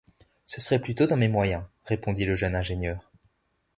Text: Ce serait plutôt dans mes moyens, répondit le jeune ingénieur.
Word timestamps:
Ce 0.47 0.59
serait 0.59 0.79
plutôt 0.81 1.05
dans 1.05 1.15
mes 1.15 1.27
moyens, 1.27 1.63
répondit 1.85 2.25
le 2.25 2.33
jeune 2.33 2.55
ingénieur. 2.55 3.11